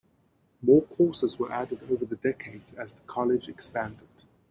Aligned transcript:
More 0.63 0.81
courses 0.81 1.37
were 1.37 1.51
added 1.51 1.83
over 1.91 2.05
the 2.05 2.15
decades 2.15 2.73
as 2.73 2.91
the 2.93 3.01
college 3.05 3.47
expanded. 3.47 4.07